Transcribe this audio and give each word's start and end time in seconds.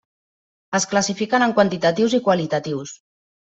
Es 0.79 0.87
classifiquen 0.93 1.47
en 1.49 1.55
quantitatius 1.59 2.19
i 2.21 2.23
qualitatius. 2.31 2.99